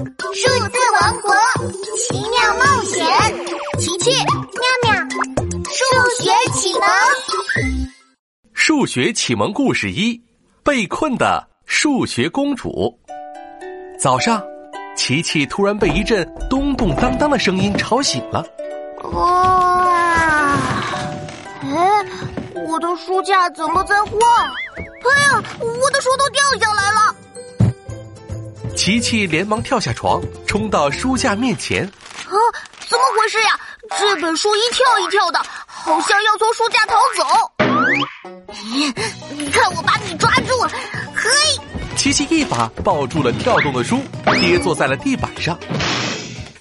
[0.00, 1.34] 数字王国
[1.96, 3.04] 奇妙冒险，
[3.78, 4.24] 奇奇妙
[4.82, 4.94] 妙，
[5.64, 5.84] 数
[6.22, 6.82] 学启蒙。
[8.54, 10.18] 数学启蒙故事一：
[10.64, 12.98] 被困的数学公主。
[13.98, 14.42] 早上，
[14.96, 18.42] 琪琪突然被一阵咚咚当当的声音吵醒了。
[19.12, 20.56] 哇！
[21.62, 22.06] 哎，
[22.66, 24.12] 我的书架怎么在晃？
[24.76, 27.14] 哎呀，我的书都掉下来了！
[28.80, 31.84] 琪琪连忙跳下床，冲到书架面前。
[31.84, 32.32] 啊，
[32.88, 33.60] 怎么回事呀？
[33.98, 37.52] 这本书一跳一跳的，好像要从书架逃走。
[39.36, 40.58] 你看，我把你抓住！
[41.14, 41.28] 嘿！
[41.94, 44.02] 琪琪一把抱住了跳动的书，
[44.40, 45.58] 跌坐在了地板上。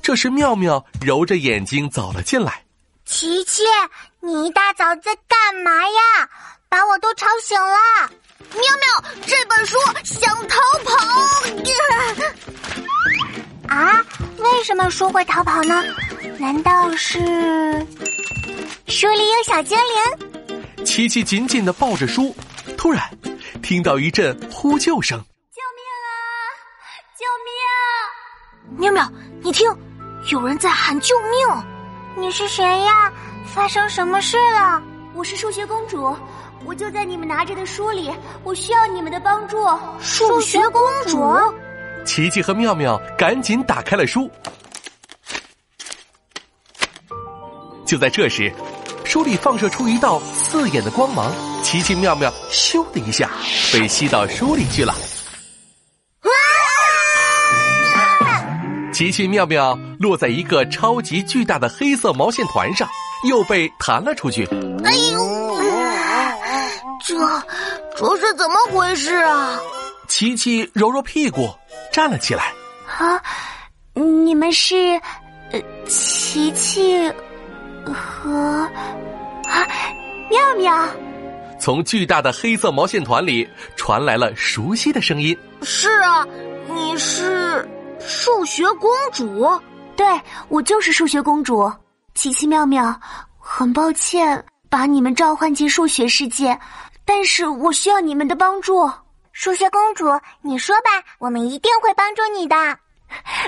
[0.01, 2.65] 这时，妙妙揉着眼睛走了进来。
[3.05, 3.63] 琪琪，
[4.19, 6.29] 你一大早在干嘛呀？
[6.67, 8.11] 把我都吵醒了。
[8.51, 10.97] 妙妙，这本书想逃跑。
[14.59, 15.81] 为什么书会逃跑呢？
[16.37, 17.17] 难道是
[18.87, 20.85] 书里有小精灵？
[20.85, 22.35] 琪琪紧紧的抱着书，
[22.77, 23.01] 突然
[23.63, 25.17] 听到一阵呼救声
[25.55, 26.11] ：“救命啊！
[27.15, 27.25] 救
[28.75, 29.09] 命！”妙妙，
[29.41, 29.65] 你听，
[30.29, 31.63] 有人在喊救命。
[32.17, 33.09] 你是谁呀？
[33.45, 34.83] 发生什么事了？
[35.15, 36.13] 我是数学公主。
[36.65, 39.65] 我就在你们拿着的书里，我需要你们的帮助。
[40.01, 41.17] 数学公主，
[42.09, 44.27] 琪琪和妙妙赶紧打开了书。
[47.85, 48.51] 就在这时，
[49.05, 53.29] 书里放射出一道刺眼的光芒，琪琪、妙妙咻的一下
[53.71, 54.95] 被吸到书里去了。
[58.91, 62.89] 琪琪、妙妙落在一个超级巨大的黑色毛线团上，
[63.29, 64.47] 又被弹了出去。
[64.83, 65.55] 哎呦！
[67.05, 67.15] 这
[67.95, 69.59] 这是怎么回事啊？
[70.07, 71.47] 琪琪揉揉屁股，
[71.91, 72.53] 站了起来。
[72.97, 73.21] 啊，
[73.93, 74.99] 你们是，
[75.51, 77.11] 呃，琪琪
[77.85, 78.69] 和
[79.45, 79.67] 啊
[80.29, 80.87] 妙妙。
[81.59, 85.37] 从巨大的黑色毛线团里传来了熟悉的声音。
[85.61, 86.25] 是啊，
[86.73, 87.67] 你是
[87.99, 89.45] 数学公主？
[89.95, 90.05] 对，
[90.47, 91.71] 我就是数学公主。
[92.15, 92.97] 琪琪妙妙，
[93.37, 96.57] 很抱歉把你们召唤进数学世界。
[97.03, 98.89] 但是我需要你们的帮助，
[99.39, 100.05] 数学公主，
[100.41, 102.57] 你说吧，我们一定会帮助你的。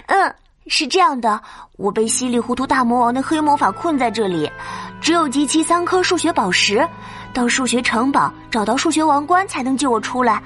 [0.08, 0.34] 嗯，
[0.68, 1.38] 是这样的，
[1.76, 4.50] 我被稀里糊涂大魔王的黑魔法困在这里，
[5.02, 6.88] 只有集齐三颗数学宝石，
[7.34, 10.42] 到数学城堡找到数学王冠才能救我出来。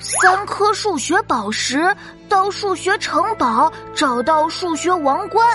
[0.00, 1.96] 三颗数学宝石
[2.28, 5.46] 到数学城堡找到数学王冠，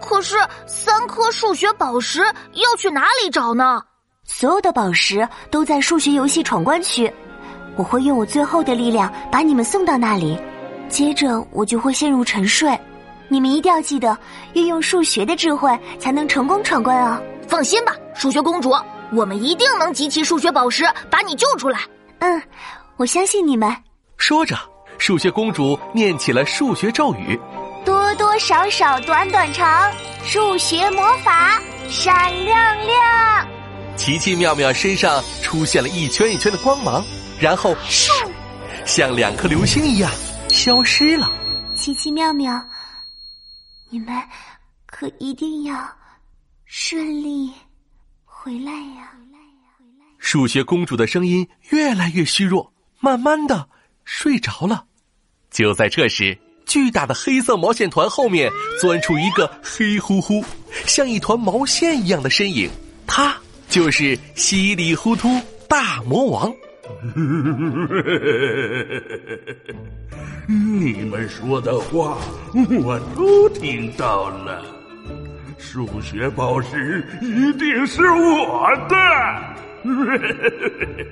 [0.00, 0.34] 可是
[0.66, 2.20] 三颗数学宝石
[2.54, 3.82] 要去哪里找呢？
[4.24, 7.12] 所有的宝石都在数学游戏闯关区，
[7.78, 10.36] 我会用我最后的力量把你们送到那里，
[10.88, 12.76] 接着我就会陷入沉睡。
[13.28, 14.18] 你们一定要记得
[14.54, 17.22] 运用数学的智慧，才能成功闯关哦！
[17.46, 18.74] 放心吧，数学公主，
[19.12, 21.78] 我们一定能集齐数学宝石，把你救出来。
[22.18, 22.42] 嗯，
[22.96, 23.72] 我相信你们。
[24.16, 24.56] 说着，
[24.98, 27.38] 数学公主念起了数学咒语：
[27.84, 29.88] 多多少少，短短长，
[30.24, 33.57] 数学魔法闪亮亮。
[33.98, 37.04] 奇奇妙妙身上出现了一圈一圈的光芒，
[37.40, 38.08] 然后咻，
[38.86, 40.10] 像两颗流星一样
[40.48, 41.30] 消失了。
[41.74, 42.64] 奇奇妙妙，
[43.90, 44.14] 你们
[44.86, 45.76] 可一定要
[46.64, 47.52] 顺利
[48.24, 49.12] 回来呀！
[50.16, 53.68] 数学公主的声音越来越虚弱，慢慢的
[54.04, 54.84] 睡着了。
[55.50, 60.44] 就在这时，巨大的黑色毛线团后面钻出一个黑乎乎、
[60.86, 62.70] 像一团毛线一样的身影，
[63.04, 63.36] 他。
[63.68, 65.28] 就是稀里糊涂
[65.68, 66.50] 大魔王。
[70.48, 72.16] 你们说的话
[72.82, 74.64] 我都听到了，
[75.58, 78.96] 数学宝石一定是我的。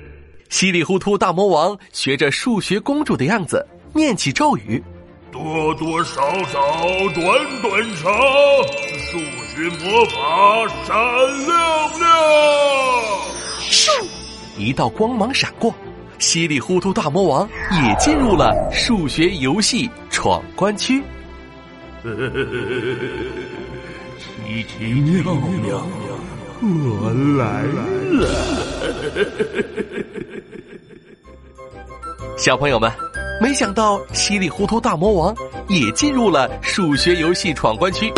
[0.49, 3.63] 稀里糊涂大魔王学着数学公主的样子
[3.93, 4.83] 念起咒语：
[5.31, 6.59] 多多少少，
[7.13, 7.23] 短
[7.61, 8.11] 短长。
[9.11, 9.19] 数
[9.57, 10.95] 学魔法闪
[11.47, 11.57] 亮
[11.97, 12.07] 亮，
[13.71, 13.89] 咻！
[14.55, 15.73] 一道光芒闪过，
[16.19, 21.01] 稀里糊涂大魔王也进入了数学游戏闯关区。
[24.19, 25.83] 奇奇妙妙，
[26.61, 27.83] 我来了！
[32.37, 32.91] 小朋友们，
[33.41, 35.35] 没想到稀里糊涂大魔王
[35.67, 38.13] 也进入了数学游戏闯关区。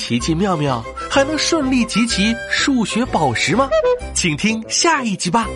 [0.00, 3.68] 奇奇妙妙，还能顺利集齐数学宝石吗？
[4.14, 5.46] 请听下一集吧。